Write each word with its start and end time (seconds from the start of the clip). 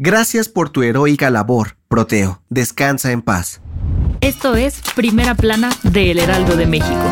Gracias 0.00 0.48
por 0.48 0.70
tu 0.70 0.84
heroica 0.84 1.28
labor, 1.28 1.76
Proteo. 1.88 2.40
Descansa 2.50 3.10
en 3.10 3.20
paz. 3.20 3.60
Esto 4.20 4.54
es 4.54 4.80
Primera 4.94 5.34
Plana 5.34 5.70
de 5.82 6.12
El 6.12 6.20
Heraldo 6.20 6.54
de 6.54 6.66
México. 6.66 7.02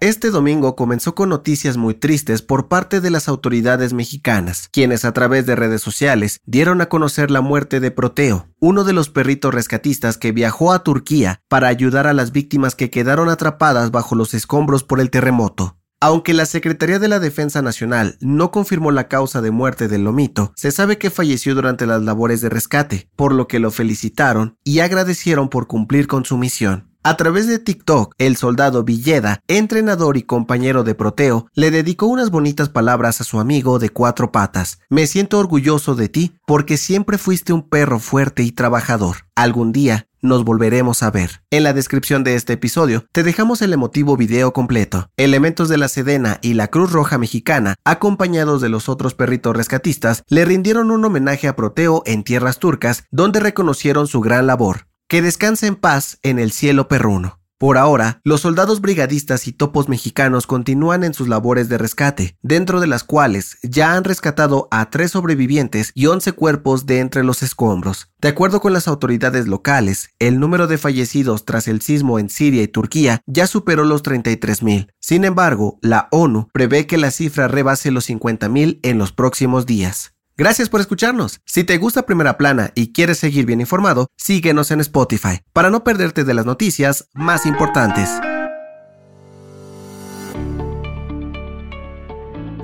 Este 0.00 0.30
domingo 0.30 0.76
comenzó 0.76 1.14
con 1.14 1.28
noticias 1.28 1.76
muy 1.76 1.92
tristes 1.92 2.40
por 2.40 2.68
parte 2.68 3.02
de 3.02 3.10
las 3.10 3.28
autoridades 3.28 3.92
mexicanas, 3.92 4.70
quienes 4.72 5.04
a 5.04 5.12
través 5.12 5.44
de 5.44 5.56
redes 5.56 5.82
sociales 5.82 6.40
dieron 6.46 6.80
a 6.80 6.86
conocer 6.86 7.30
la 7.30 7.42
muerte 7.42 7.80
de 7.80 7.90
Proteo, 7.90 8.48
uno 8.60 8.84
de 8.84 8.94
los 8.94 9.10
perritos 9.10 9.52
rescatistas 9.52 10.16
que 10.16 10.32
viajó 10.32 10.72
a 10.72 10.82
Turquía 10.82 11.42
para 11.48 11.68
ayudar 11.68 12.06
a 12.06 12.14
las 12.14 12.32
víctimas 12.32 12.74
que 12.74 12.88
quedaron 12.88 13.28
atrapadas 13.28 13.90
bajo 13.90 14.14
los 14.14 14.32
escombros 14.32 14.84
por 14.84 15.00
el 15.00 15.10
terremoto. 15.10 15.76
Aunque 16.06 16.34
la 16.34 16.44
Secretaría 16.44 16.98
de 16.98 17.08
la 17.08 17.18
Defensa 17.18 17.62
Nacional 17.62 18.18
no 18.20 18.50
confirmó 18.50 18.90
la 18.90 19.08
causa 19.08 19.40
de 19.40 19.50
muerte 19.50 19.88
del 19.88 20.04
lomito, 20.04 20.52
se 20.54 20.70
sabe 20.70 20.98
que 20.98 21.08
falleció 21.08 21.54
durante 21.54 21.86
las 21.86 22.02
labores 22.02 22.42
de 22.42 22.50
rescate, 22.50 23.08
por 23.16 23.32
lo 23.32 23.48
que 23.48 23.58
lo 23.58 23.70
felicitaron 23.70 24.58
y 24.64 24.80
agradecieron 24.80 25.48
por 25.48 25.66
cumplir 25.66 26.06
con 26.06 26.26
su 26.26 26.36
misión. 26.36 26.93
A 27.06 27.18
través 27.18 27.46
de 27.46 27.58
TikTok, 27.58 28.14
el 28.16 28.38
soldado 28.38 28.82
Villeda, 28.82 29.42
entrenador 29.46 30.16
y 30.16 30.22
compañero 30.22 30.84
de 30.84 30.94
Proteo, 30.94 31.48
le 31.52 31.70
dedicó 31.70 32.06
unas 32.06 32.30
bonitas 32.30 32.70
palabras 32.70 33.20
a 33.20 33.24
su 33.24 33.40
amigo 33.40 33.78
de 33.78 33.90
cuatro 33.90 34.32
patas. 34.32 34.78
Me 34.88 35.06
siento 35.06 35.38
orgulloso 35.38 35.96
de 35.96 36.08
ti 36.08 36.38
porque 36.46 36.78
siempre 36.78 37.18
fuiste 37.18 37.52
un 37.52 37.68
perro 37.68 37.98
fuerte 37.98 38.42
y 38.42 38.52
trabajador. 38.52 39.16
Algún 39.34 39.70
día 39.70 40.08
nos 40.22 40.44
volveremos 40.44 41.02
a 41.02 41.10
ver. 41.10 41.42
En 41.50 41.64
la 41.64 41.74
descripción 41.74 42.24
de 42.24 42.36
este 42.36 42.54
episodio 42.54 43.04
te 43.12 43.22
dejamos 43.22 43.60
el 43.60 43.74
emotivo 43.74 44.16
video 44.16 44.54
completo. 44.54 45.10
Elementos 45.18 45.68
de 45.68 45.76
la 45.76 45.88
Sedena 45.88 46.38
y 46.40 46.54
la 46.54 46.68
Cruz 46.68 46.90
Roja 46.90 47.18
Mexicana, 47.18 47.74
acompañados 47.84 48.62
de 48.62 48.70
los 48.70 48.88
otros 48.88 49.12
perritos 49.12 49.54
rescatistas, 49.54 50.22
le 50.28 50.46
rindieron 50.46 50.90
un 50.90 51.04
homenaje 51.04 51.48
a 51.48 51.54
Proteo 51.54 52.02
en 52.06 52.24
tierras 52.24 52.58
turcas, 52.58 53.04
donde 53.10 53.40
reconocieron 53.40 54.06
su 54.06 54.22
gran 54.22 54.46
labor. 54.46 54.86
Que 55.08 55.20
descanse 55.20 55.66
en 55.66 55.76
paz 55.76 56.18
en 56.22 56.38
el 56.38 56.50
cielo 56.50 56.88
perruno. 56.88 57.38
Por 57.58 57.78
ahora, 57.78 58.20
los 58.24 58.40
soldados 58.40 58.80
brigadistas 58.80 59.46
y 59.46 59.52
topos 59.52 59.88
mexicanos 59.88 60.46
continúan 60.46 61.04
en 61.04 61.14
sus 61.14 61.28
labores 61.28 61.68
de 61.68 61.78
rescate, 61.78 62.36
dentro 62.42 62.80
de 62.80 62.86
las 62.86 63.04
cuales 63.04 63.58
ya 63.62 63.94
han 63.94 64.04
rescatado 64.04 64.66
a 64.70 64.90
tres 64.90 65.12
sobrevivientes 65.12 65.92
y 65.94 66.06
11 66.06 66.32
cuerpos 66.32 66.84
de 66.84 66.98
entre 66.98 67.22
los 67.22 67.42
escombros. 67.42 68.10
De 68.20 68.28
acuerdo 68.28 68.60
con 68.60 68.72
las 68.72 68.88
autoridades 68.88 69.46
locales, 69.46 70.10
el 70.18 70.40
número 70.40 70.66
de 70.66 70.78
fallecidos 70.78 71.44
tras 71.44 71.68
el 71.68 71.80
sismo 71.80 72.18
en 72.18 72.28
Siria 72.28 72.62
y 72.62 72.68
Turquía 72.68 73.20
ya 73.26 73.46
superó 73.46 73.84
los 73.84 74.02
33.000. 74.02 74.88
Sin 75.00 75.24
embargo, 75.24 75.78
la 75.80 76.08
ONU 76.10 76.48
prevé 76.52 76.86
que 76.86 76.98
la 76.98 77.10
cifra 77.10 77.46
rebase 77.46 77.90
los 77.90 78.08
50.000 78.08 78.80
en 78.82 78.98
los 78.98 79.12
próximos 79.12 79.64
días. 79.64 80.13
Gracias 80.36 80.68
por 80.68 80.80
escucharnos. 80.80 81.40
Si 81.44 81.62
te 81.62 81.78
gusta 81.78 82.06
Primera 82.06 82.36
Plana 82.36 82.72
y 82.74 82.92
quieres 82.92 83.18
seguir 83.18 83.46
bien 83.46 83.60
informado, 83.60 84.08
síguenos 84.16 84.72
en 84.72 84.80
Spotify 84.80 85.42
para 85.52 85.70
no 85.70 85.84
perderte 85.84 86.24
de 86.24 86.34
las 86.34 86.44
noticias 86.44 87.08
más 87.14 87.46
importantes. 87.46 88.10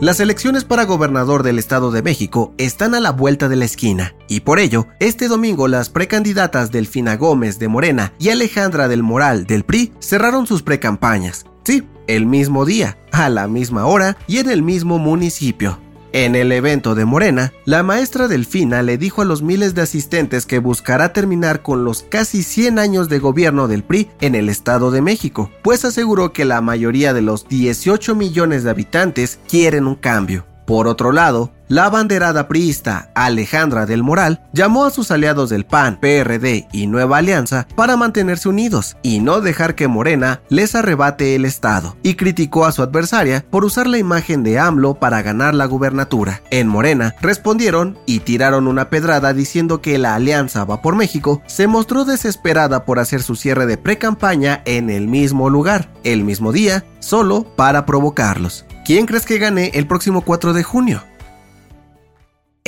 Las 0.01 0.19
elecciones 0.19 0.65
para 0.65 0.85
gobernador 0.85 1.45
del 1.45 1.61
Estado 1.61 1.93
de 1.93 2.03
México 2.03 2.55
están 2.59 2.97
a 2.97 3.01
la 3.01 3.13
vuelta 3.13 3.49
de 3.49 3.57
la 3.57 3.67
esquina 3.67 4.17
y 4.27 4.41
por 4.41 4.59
ello, 4.59 4.89
este 4.99 5.29
domingo 5.29 5.69
las 5.69 5.91
precandidatas 5.91 6.73
Delfina 6.73 7.17
Gómez 7.17 7.61
de 7.61 7.69
Morena 7.69 8.15
y 8.19 8.31
Alejandra 8.31 8.89
del 8.89 9.05
Moral 9.05 9.47
del 9.47 9.63
PRI 9.63 9.93
cerraron 10.01 10.49
sus 10.49 10.63
precampañas. 10.63 11.45
Sí, 11.65 11.87
el 12.09 12.27
mismo 12.27 12.65
día, 12.65 12.99
a 13.13 13.29
la 13.29 13.47
misma 13.47 13.87
hora 13.87 14.17
y 14.27 14.39
en 14.39 14.51
el 14.51 14.63
mismo 14.63 14.99
municipio. 14.99 15.79
En 16.13 16.35
el 16.35 16.51
evento 16.51 16.97
de 16.97 17.05
Morena, 17.05 17.53
la 17.65 17.85
maestra 17.85 18.27
Delfina 18.27 18.83
le 18.83 18.99
dijo 18.99 19.23
a 19.23 19.25
los 19.25 19.43
miles 19.43 19.77
de 19.77 19.83
asistentes 19.83 20.45
que 20.45 20.59
buscará 20.59 21.13
terminar 21.13 21.63
con 21.63 21.85
los 21.85 22.03
casi 22.03 22.43
100 22.43 22.81
años 22.81 23.09
de 23.09 23.21
gobierno 23.21 23.69
del 23.69 23.85
PRI 23.85 24.11
en 24.21 24.35
el 24.35 24.49
Estado 24.49 24.91
de 24.91 25.03
México, 25.03 25.53
pues 25.63 25.85
aseguró 25.85 26.33
que 26.33 26.45
la 26.45 26.61
mayoría 26.63 27.15
de 27.15 27.23
los 27.23 27.47
18 27.47 28.17
millones 28.17 28.65
de 28.65 28.71
habitantes 28.71 29.39
quieren 29.49 29.87
un 29.87 29.95
cambio. 29.95 30.45
Por 30.67 30.89
otro 30.89 31.13
lado, 31.13 31.53
la 31.71 31.85
abanderada 31.85 32.49
priista 32.49 33.11
Alejandra 33.15 33.87
del 33.87 34.03
Moral 34.03 34.43
llamó 34.53 34.85
a 34.85 34.91
sus 34.91 35.13
aliados 35.13 35.51
del 35.51 35.65
PAN, 35.65 36.01
PRD 36.01 36.67
y 36.73 36.89
Nueva 36.89 37.19
Alianza 37.19 37.69
para 37.77 37.97
mantenerse 37.97 38.49
unidos 38.49 38.97
y 39.03 39.21
no 39.21 39.41
dejar 39.41 39.77
que 39.77 39.87
Morena 39.87 40.43
les 40.49 40.75
arrebate 40.75 41.37
el 41.37 41.45
Estado, 41.45 41.97
y 42.03 42.15
criticó 42.15 42.67
a 42.67 42.73
su 42.73 42.83
adversaria 42.83 43.45
por 43.49 43.65
usar 43.65 43.87
la 43.87 43.99
imagen 43.99 44.43
de 44.43 44.59
AMLO 44.59 44.95
para 44.95 45.23
ganar 45.23 45.55
la 45.55 45.67
gubernatura. 45.67 46.43
En 46.51 46.67
Morena 46.67 47.15
respondieron 47.23 47.97
y 48.05 48.19
tiraron 48.19 48.67
una 48.67 48.91
pedrada 48.91 49.33
diciendo 49.33 49.81
que 49.81 49.97
la 49.97 50.17
Alianza 50.17 50.65
Va 50.65 50.83
por 50.83 50.97
México 50.97 51.41
se 51.47 51.69
mostró 51.69 52.05
desesperada 52.05 52.85
por 52.85 52.99
hacer 52.99 53.23
su 53.23 53.37
cierre 53.37 53.67
de 53.67 53.79
pre-campaña 53.79 54.61
en 54.65 54.91
el 54.91 55.07
mismo 55.07 55.49
lugar, 55.49 55.89
el 56.03 56.25
mismo 56.25 56.51
día, 56.51 56.85
solo 56.99 57.45
para 57.55 57.87
provocarlos. 57.87 58.67
¿Quién 58.85 59.07
crees 59.07 59.25
que 59.25 59.39
gane 59.39 59.71
el 59.75 59.87
próximo 59.87 60.23
4 60.23 60.53
de 60.53 60.65
junio? 60.65 61.05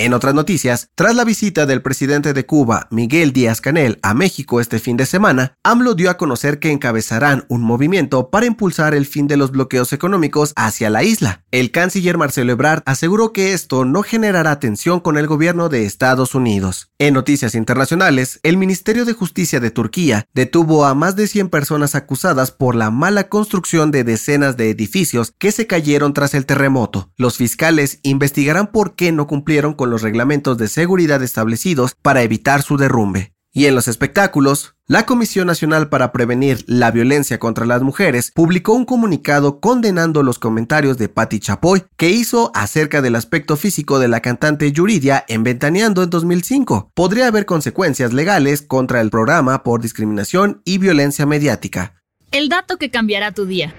En 0.02 0.14
otras 0.14 0.34
noticias, 0.34 0.88
tras 0.96 1.14
la 1.14 1.22
visita 1.22 1.64
del 1.64 1.80
presidente 1.80 2.32
de 2.32 2.44
Cuba, 2.44 2.88
Miguel 2.90 3.32
Díaz 3.32 3.60
Canel, 3.60 4.00
a 4.02 4.14
México 4.14 4.60
este 4.60 4.80
fin 4.80 4.96
de 4.96 5.06
semana, 5.06 5.54
AMLO 5.62 5.94
dio 5.94 6.10
a 6.10 6.16
conocer 6.16 6.58
que 6.58 6.72
encabezarán 6.72 7.44
un 7.46 7.62
movimiento 7.62 8.28
para 8.28 8.46
impulsar 8.46 8.96
el 8.96 9.06
fin 9.06 9.28
de 9.28 9.36
los 9.36 9.52
bloqueos 9.52 9.92
económicos 9.92 10.54
hacia 10.56 10.90
la 10.90 11.04
isla. 11.04 11.44
El 11.52 11.70
canciller 11.70 12.18
Marcelo 12.18 12.50
Ebrard 12.50 12.82
aseguró 12.84 13.32
que 13.32 13.52
esto 13.52 13.84
no 13.84 14.02
generará 14.02 14.58
tensión 14.58 14.98
con 14.98 15.18
el 15.18 15.28
gobierno 15.28 15.68
de 15.68 15.84
Estados 15.84 16.34
Unidos. 16.34 16.90
En 16.98 17.14
noticias 17.14 17.54
internacionales, 17.54 18.40
el 18.42 18.56
Ministerio 18.56 19.04
de 19.04 19.12
Justicia 19.12 19.60
de 19.60 19.70
Turquía 19.70 20.26
detuvo 20.34 20.84
a 20.84 20.96
más 20.96 21.14
de 21.14 21.28
100 21.28 21.48
personas 21.48 21.94
acusadas 21.94 22.50
por 22.50 22.74
la 22.74 22.90
mala 22.90 23.28
construcción 23.28 23.92
de 23.92 24.02
decenas 24.02 24.56
de 24.56 24.70
edificios 24.70 25.32
que 25.38 25.52
se 25.52 25.68
cayeron 25.68 26.12
tras 26.12 26.34
el 26.34 26.44
terremoto. 26.44 27.12
Los 27.16 27.36
fiscales 27.36 28.00
investigarán 28.02 28.72
por 28.72 28.96
qué 28.96 29.12
no 29.12 29.28
cumplieron 29.28 29.74
con 29.74 29.91
los 29.92 30.02
reglamentos 30.02 30.58
de 30.58 30.66
seguridad 30.66 31.22
establecidos 31.22 31.94
para 32.00 32.22
evitar 32.22 32.62
su 32.62 32.76
derrumbe. 32.76 33.32
Y 33.54 33.66
en 33.66 33.74
los 33.74 33.86
espectáculos, 33.86 34.76
la 34.86 35.04
Comisión 35.04 35.46
Nacional 35.46 35.90
para 35.90 36.10
Prevenir 36.10 36.64
la 36.66 36.90
Violencia 36.90 37.38
contra 37.38 37.66
las 37.66 37.82
Mujeres 37.82 38.32
publicó 38.34 38.72
un 38.72 38.86
comunicado 38.86 39.60
condenando 39.60 40.22
los 40.22 40.38
comentarios 40.38 40.96
de 40.96 41.10
Patti 41.10 41.38
Chapoy 41.38 41.84
que 41.98 42.08
hizo 42.08 42.50
acerca 42.54 43.02
del 43.02 43.14
aspecto 43.14 43.58
físico 43.58 43.98
de 43.98 44.08
la 44.08 44.20
cantante 44.20 44.72
Yuridia 44.72 45.26
en 45.28 45.44
Ventaneando 45.44 46.02
en 46.02 46.08
2005. 46.08 46.92
Podría 46.94 47.26
haber 47.26 47.44
consecuencias 47.44 48.14
legales 48.14 48.62
contra 48.62 49.02
el 49.02 49.10
programa 49.10 49.62
por 49.62 49.82
discriminación 49.82 50.62
y 50.64 50.78
violencia 50.78 51.26
mediática. 51.26 52.02
El 52.30 52.48
dato 52.48 52.78
que 52.78 52.90
cambiará 52.90 53.32
tu 53.32 53.44
día. 53.44 53.74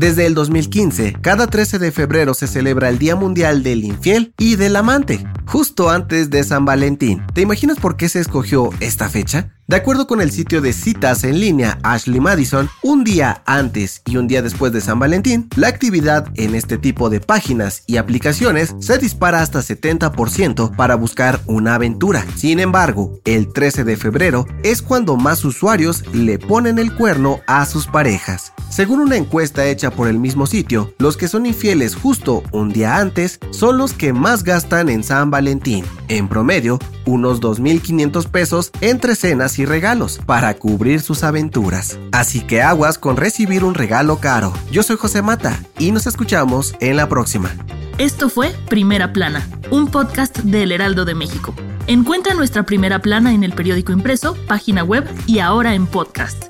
Desde 0.00 0.24
el 0.24 0.32
2015, 0.32 1.18
cada 1.20 1.46
13 1.46 1.78
de 1.78 1.92
febrero 1.92 2.32
se 2.32 2.46
celebra 2.46 2.88
el 2.88 2.98
Día 2.98 3.16
Mundial 3.16 3.62
del 3.62 3.84
Infiel 3.84 4.32
y 4.38 4.56
del 4.56 4.76
Amante, 4.76 5.22
justo 5.44 5.90
antes 5.90 6.30
de 6.30 6.42
San 6.42 6.64
Valentín. 6.64 7.22
¿Te 7.34 7.42
imaginas 7.42 7.78
por 7.78 7.98
qué 7.98 8.08
se 8.08 8.18
escogió 8.18 8.70
esta 8.80 9.10
fecha? 9.10 9.50
De 9.70 9.76
acuerdo 9.76 10.06
con 10.08 10.20
el 10.20 10.32
sitio 10.32 10.62
de 10.62 10.72
citas 10.72 11.22
en 11.22 11.38
línea 11.38 11.78
Ashley 11.84 12.18
Madison, 12.18 12.68
un 12.82 13.04
día 13.04 13.42
antes 13.46 14.02
y 14.04 14.16
un 14.16 14.26
día 14.26 14.42
después 14.42 14.72
de 14.72 14.80
San 14.80 14.98
Valentín, 14.98 15.48
la 15.54 15.68
actividad 15.68 16.26
en 16.34 16.54
este 16.54 16.78
tipo 16.78 17.08
de 17.08 17.20
páginas 17.20 17.84
y 17.86 17.98
aplicaciones 17.98 18.74
se 18.80 18.98
dispara 18.98 19.42
hasta 19.42 19.60
70% 19.60 20.74
para 20.74 20.96
buscar 20.96 21.40
una 21.46 21.76
aventura. 21.76 22.24
Sin 22.34 22.58
embargo, 22.58 23.20
el 23.26 23.52
13 23.52 23.84
de 23.84 23.96
febrero 23.96 24.46
es 24.64 24.80
cuando 24.82 25.16
más 25.16 25.44
usuarios 25.44 26.02
le 26.14 26.38
ponen 26.38 26.78
el 26.78 26.92
cuerno 26.96 27.40
a 27.46 27.64
sus 27.66 27.86
parejas. 27.86 28.52
Según 28.80 29.00
una 29.00 29.16
encuesta 29.16 29.66
hecha 29.66 29.90
por 29.90 30.08
el 30.08 30.18
mismo 30.18 30.46
sitio, 30.46 30.94
los 30.96 31.18
que 31.18 31.28
son 31.28 31.44
infieles 31.44 31.94
justo 31.94 32.42
un 32.50 32.70
día 32.70 32.96
antes 32.96 33.38
son 33.50 33.76
los 33.76 33.92
que 33.92 34.14
más 34.14 34.42
gastan 34.42 34.88
en 34.88 35.04
San 35.04 35.30
Valentín. 35.30 35.84
en 36.08 36.28
promedio 36.28 36.78
unos 37.04 37.42
2.500 37.42 38.30
pesos 38.30 38.70
entre 38.80 39.16
cenas 39.16 39.58
y 39.58 39.66
regalos 39.66 40.18
para 40.24 40.54
cubrir 40.54 41.02
sus 41.02 41.24
aventuras. 41.24 41.98
Así 42.10 42.40
que 42.40 42.62
aguas 42.62 42.96
con 42.96 43.18
recibir 43.18 43.64
un 43.64 43.74
regalo 43.74 44.16
caro. 44.16 44.54
Yo 44.72 44.82
soy 44.82 44.96
José 44.96 45.20
Mata 45.20 45.62
y 45.78 45.92
nos 45.92 46.06
escuchamos 46.06 46.74
en 46.80 46.96
la 46.96 47.06
próxima. 47.06 47.50
Esto 47.98 48.30
fue 48.30 48.50
Primera 48.70 49.12
Plana, 49.12 49.46
un 49.70 49.88
podcast 49.88 50.38
del 50.38 50.72
Heraldo 50.72 51.04
de 51.04 51.14
México. 51.14 51.54
Encuentra 51.86 52.32
nuestra 52.32 52.62
Primera 52.62 53.00
Plana 53.02 53.34
en 53.34 53.44
el 53.44 53.52
periódico 53.52 53.92
impreso, 53.92 54.38
página 54.48 54.82
web 54.84 55.06
y 55.26 55.40
ahora 55.40 55.74
en 55.74 55.86
podcast. 55.86 56.49